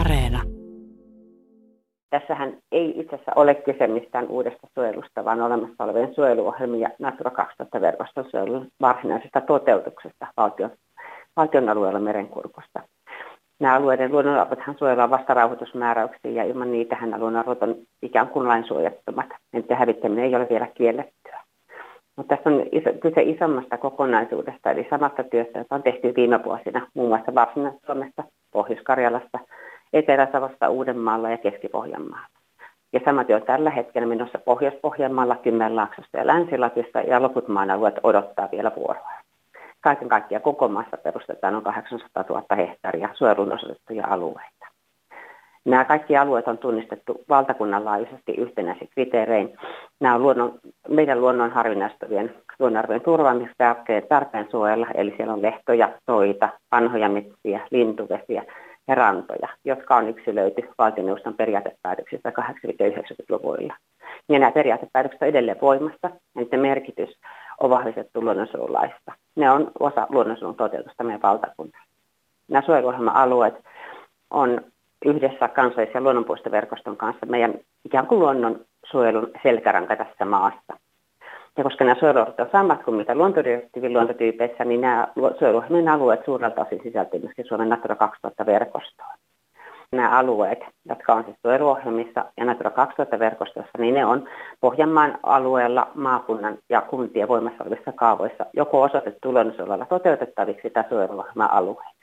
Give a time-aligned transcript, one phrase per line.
[0.00, 0.42] Areena.
[2.10, 7.30] Tässähän ei itse asiassa ole kyse mistään uudesta suojelusta, vaan olemassa olevien suojeluohjelmien ja Natura
[7.30, 10.70] 2000-verkoston suojelun varsinaisesta toteutuksesta valtion,
[11.36, 12.80] valtion alueella merenkurkusta.
[13.60, 19.26] Nämä alueiden luonnonarvothan suojellaan vasta rauhoitusmääräyksiä ja ilman niitähän luonnonarvot on ikään kuin lainsuojattomat.
[19.52, 21.40] Niiden hävittäminen ei ole vielä kiellettyä.
[22.16, 26.86] Mutta tässä on iso, kyse isommasta kokonaisuudesta, eli samasta työstä, jota on tehty viime vuosina
[26.94, 29.38] muun muassa Varsinais-Suomessa, Pohjois-Karjalassa,
[29.94, 32.26] Etelä-Savosta, Uudenmaalla ja Keski-Pohjanmaalla.
[32.92, 37.94] Ja sama työ on tällä hetkellä menossa Pohjois-Pohjanmaalla, Kymenlaaksossa ja Länsi-Lapissa ja loput maan alueet
[38.02, 39.10] odottaa vielä vuoroa.
[39.80, 44.66] Kaiken kaikkiaan koko maassa perustetaan noin 800 000 hehtaaria suojelun osoitettuja alueita.
[45.64, 49.56] Nämä kaikki alueet on tunnistettu valtakunnan laajuisesti yhtenäisin kriteerein.
[50.00, 50.58] Nämä on luonnon,
[50.88, 53.76] meidän luonnon harvinaistuvien luonnonarvojen turvaamista
[54.08, 58.44] tarpeen suojella, eli siellä on lehtoja, soita, vanhoja metsiä, lintuvesiä
[58.88, 63.74] ja rantoja, jotka on yksilöity valtioneuvoston periaatepäätöksistä 80-90-luvuilla.
[64.28, 67.18] Ja nämä periaatepäätökset ovat edelleen voimassa, ja niiden merkitys
[67.60, 69.12] on vahvistettu luonnonsuojelulaista.
[69.36, 71.88] Ne on osa luonnonsuojelun toteutusta meidän valtakunnassa.
[72.48, 73.54] Nämä suojeluohjelma-alueet
[74.30, 74.60] on
[75.04, 80.83] yhdessä kansallisen luonnonpuistoverkoston kanssa meidän ikään kuin luonnonsuojelun selkäranka tässä maassa.
[81.58, 86.62] Ja koska nämä suojelualueet ovat samat kuin mitä luontodirektiivin luontotyypeissä, niin nämä suojeluohjelmien alueet suurelta
[86.62, 89.18] osin sisältyy myöskin Suomen Natura 2000-verkostoon.
[89.92, 94.28] Nämä alueet, jotka on siis suojeluohjelmissa ja Natura 2000-verkostossa, niin ne on
[94.60, 101.93] Pohjanmaan alueella maakunnan ja kuntien voimassa olevissa kaavoissa joko osoitettu luonnonsuojelulla toteutettaviksi tai suojeluohjelma-alueet.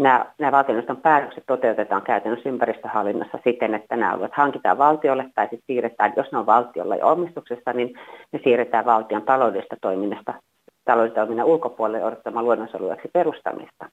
[0.00, 5.66] Nämä, nämä valtioneuvoston päätökset toteutetaan käytännössä ympäristöhallinnossa siten, että nämä alueet hankitaan valtiolle tai sitten
[5.66, 7.94] siirretään, jos ne on valtiolla ja omistuksessa, niin
[8.32, 10.34] ne siirretään valtion taloudellisesta toiminnasta
[10.84, 13.88] taloudellisen toiminnan ulkopuolelle odottamaan luonnonsuojeluksi perustamista.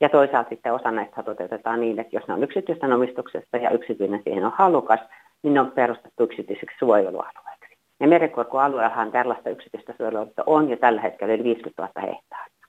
[0.00, 4.20] Ja toisaalta sitten osa näistä toteutetaan niin, että jos ne on yksityisten omistuksessa ja yksityinen
[4.24, 5.00] siihen on halukas,
[5.42, 7.76] niin ne on perustettu yksityiseksi suojelualueeksi.
[8.00, 12.66] Ja merenkurkualueellahan tällaista yksityistä suojelualueita on jo tällä hetkellä yli 50 000 hehtaaria.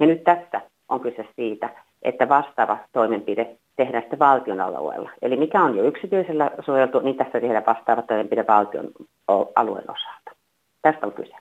[0.00, 5.10] Ja nyt tässä on kyse siitä, että vastaava toimenpide tehdään sitten valtion alueella.
[5.22, 8.90] Eli mikä on jo yksityisellä suojeltu, niin tässä tehdään vastaava toimenpide valtion
[9.54, 10.30] alueen osalta.
[10.82, 11.34] Tästä on kyse.